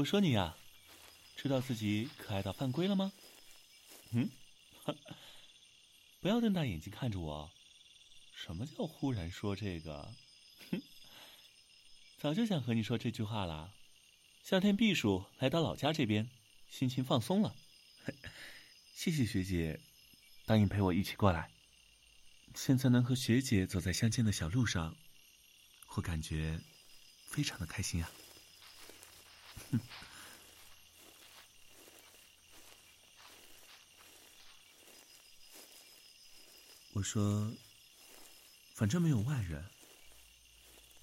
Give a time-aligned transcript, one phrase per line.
[0.00, 0.56] 我说你呀，
[1.36, 3.12] 知道自己可爱到犯规了吗？
[4.12, 4.30] 嗯，
[6.22, 7.50] 不要瞪大眼睛看着我。
[8.34, 10.10] 什么叫忽然说这个？
[10.70, 10.80] 哼，
[12.18, 13.74] 早就想和你说这句话了。
[14.42, 16.30] 夏天避暑来到老家这边，
[16.70, 17.54] 心情放松了。
[18.96, 19.78] 谢谢学姐，
[20.46, 21.50] 答应陪我一起过来。
[22.54, 24.96] 现在能和学姐走在乡间的小路上，
[25.94, 26.58] 我感觉
[27.26, 28.10] 非常的开心啊。
[29.70, 29.80] 哼，
[36.94, 37.50] 我说，
[38.74, 39.64] 反正没有外人，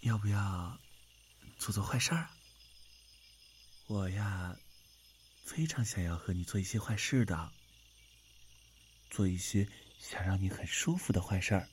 [0.00, 0.78] 要不要
[1.58, 2.28] 做做坏事儿？
[3.86, 4.56] 我呀，
[5.44, 7.52] 非常想要和你做一些坏事的，
[9.10, 11.68] 做一些想让你很舒服的坏事儿。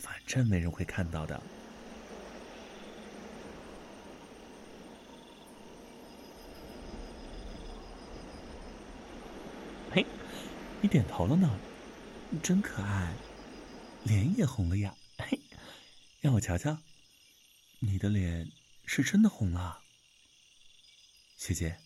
[0.00, 1.40] 反正没人会看到的。
[9.94, 10.04] 嘿，
[10.80, 11.48] 你点头了呢，
[12.42, 13.14] 真可爱，
[14.02, 14.92] 脸也红了呀。
[15.18, 15.38] 嘿，
[16.20, 16.78] 让我瞧瞧，
[17.78, 18.50] 你的脸
[18.84, 19.82] 是真的红了。
[21.36, 21.78] 学姐，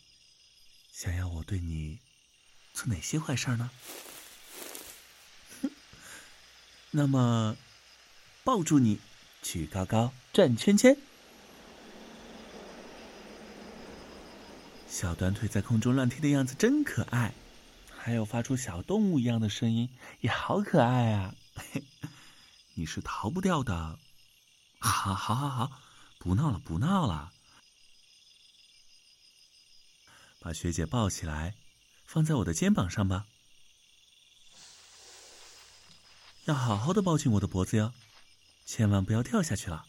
[0.90, 1.98] 想要我对你
[2.72, 3.70] 做哪些坏事呢？
[6.92, 7.58] 那么
[8.42, 9.00] 抱住你，
[9.42, 10.96] 举高高，转圈圈，
[14.88, 17.34] 小短腿在空中乱踢的样子真可爱，
[18.08, 19.86] 还有发出小动物一样的声音
[20.20, 21.34] 也好可爱啊！
[22.72, 23.98] 你是逃不掉的。
[24.78, 25.82] 好，好，好，好，
[26.18, 27.30] 不闹了，不闹了。
[30.40, 31.54] 把学姐抱起来，
[32.06, 33.26] 放在我的肩膀上吧。
[36.46, 37.92] 要好好的抱紧我的脖子哟，
[38.64, 39.84] 千万不要掉下去了。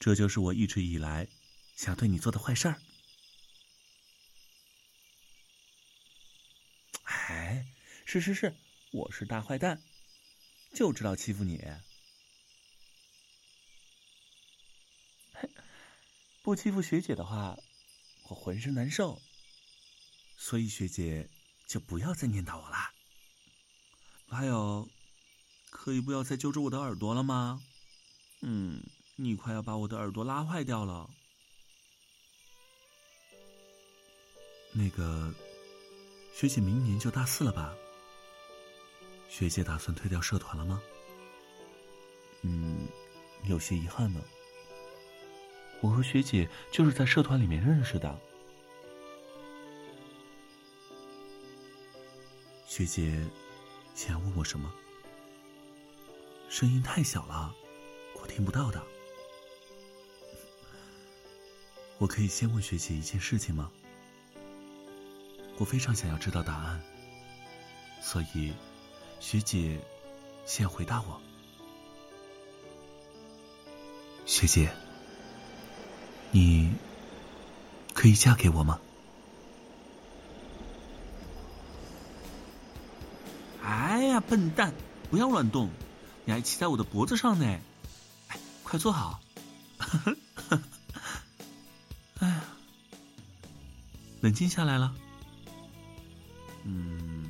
[0.00, 1.28] 这就是我一直以来
[1.76, 2.80] 想对你做的坏事儿。
[7.28, 7.64] 哎，
[8.04, 8.56] 是是是，
[8.90, 9.82] 我是大坏蛋，
[10.74, 11.62] 就知道欺负你。
[16.42, 17.56] 不欺负学姐的话。
[18.30, 19.22] 我浑身难受，
[20.36, 21.30] 所以学姐
[21.66, 22.92] 就不要再念叨我啦。
[24.28, 24.86] 还有，
[25.70, 27.62] 可以不要再揪着我的耳朵了吗？
[28.42, 28.82] 嗯，
[29.16, 31.08] 你快要把我的耳朵拉坏掉了。
[34.72, 35.34] 那个，
[36.38, 37.74] 学姐明年就大四了吧？
[39.28, 40.80] 学姐打算退掉社团了吗？
[42.42, 42.86] 嗯，
[43.42, 44.20] 有些遗憾呢。
[45.80, 48.16] 我和学姐就是在社团里面认识的。
[52.68, 53.26] 学姐
[53.96, 54.72] 想要问我什么？
[56.48, 57.52] 声音太小了，
[58.14, 58.80] 我听不到的。
[61.98, 63.72] 我可以先问学姐一件事情吗？
[65.58, 66.80] 我非常想要知道答案，
[68.00, 68.54] 所以
[69.20, 69.80] 学姐
[70.46, 71.20] 先回答我。
[74.24, 74.72] 学姐。
[76.30, 76.70] 你
[77.94, 78.78] 可以嫁给我吗？
[83.62, 84.74] 哎呀，笨蛋，
[85.10, 85.70] 不要乱动，
[86.26, 87.46] 你还骑在我的脖子上呢！
[88.28, 89.20] 哎，快坐好。
[92.20, 92.44] 哎呀，
[94.20, 94.94] 冷静下来了。
[96.70, 97.24] 嗯，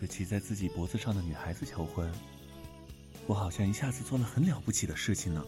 [0.00, 2.12] 对骑在自己脖子上的女孩子求婚，
[3.28, 5.44] 我好像一下子做了很了不起的事情呢。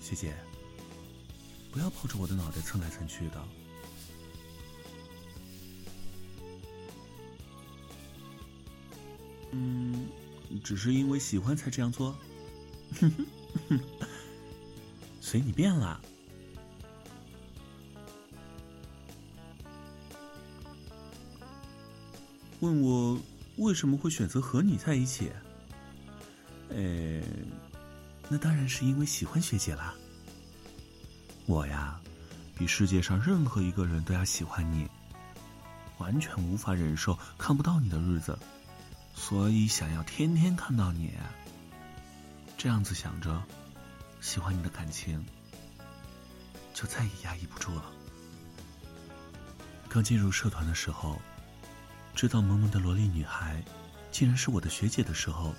[0.00, 0.34] 学姐，
[1.70, 3.44] 不要抱着我的脑袋蹭来蹭去的。
[9.50, 10.08] 嗯，
[10.64, 12.16] 只是因为喜欢才这样做。
[13.00, 13.26] 哼哼
[13.68, 13.80] 哼
[15.20, 16.00] 随你便啦。
[22.60, 23.20] 问我
[23.56, 25.30] 为什么会选择和你在一起？
[26.70, 27.22] 呃。
[28.28, 29.94] 那当然是因为喜欢学姐啦。
[31.46, 32.00] 我呀，
[32.58, 34.88] 比世界上任何一个人都要喜欢你，
[35.98, 38.36] 完全无法忍受看不到你的日子，
[39.14, 41.12] 所以想要天天看到你。
[42.58, 43.40] 这样子想着，
[44.20, 45.24] 喜欢你的感情
[46.74, 47.84] 就再也压抑不住了。
[49.88, 51.22] 刚进入社团的时候，
[52.16, 53.62] 知道萌萌的萝莉女孩
[54.10, 55.54] 竟然是我的学姐的时候，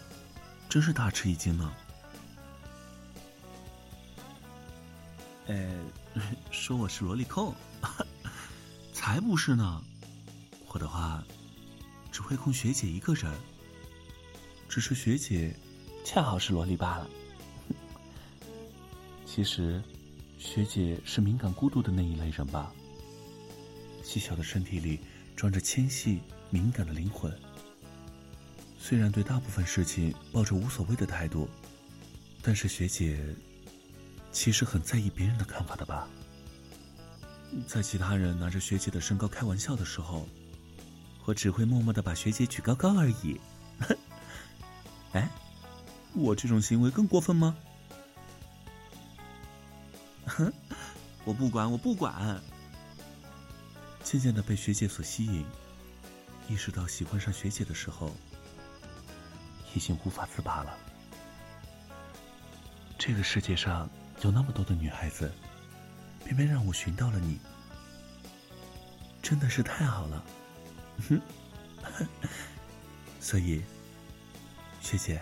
[0.68, 1.72] 真是大吃一惊呢。
[5.46, 5.72] 呃，
[6.50, 7.54] 说我是萝莉控，
[8.92, 9.84] 才不是呢！
[10.70, 11.24] 我的话
[12.12, 13.32] 只会控学姐一个人，
[14.68, 15.56] 只是学姐
[16.04, 17.08] 恰好是萝莉罢了。
[19.28, 19.80] 其实，
[20.40, 22.74] 学姐是敏感孤独的那一类人吧？
[24.04, 25.00] 细小的身体里
[25.36, 27.32] 装着纤细敏感的灵魂。
[28.80, 31.50] 虽然对大部分事情抱着无所谓的态度，
[32.42, 33.20] 但是学姐
[34.32, 36.08] 其实很在意别人的看法的吧？
[37.66, 40.28] 在其他人拿着学姐的身高开玩笑的时候，
[41.26, 43.40] 我只会默默的把学姐举高高而已。
[45.14, 45.30] 哎，
[46.14, 47.56] 我这种行为更过分吗？
[50.26, 50.52] 哼，
[51.24, 52.42] 我不管，我不管。
[54.04, 55.46] 渐渐的被学姐所吸引，
[56.48, 58.16] 意识到喜欢上学姐的时候，
[59.74, 60.78] 已经无法自拔了。
[62.98, 63.90] 这个世界上
[64.22, 65.32] 有那么多的女孩子。
[66.26, 67.40] 偏偏让我寻到了你，
[69.22, 70.24] 真的是太好了，
[71.08, 71.22] 哼！
[73.22, 73.64] 所以，
[74.82, 75.22] 学姐，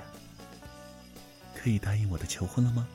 [1.54, 2.88] 可以答应我的求婚了吗？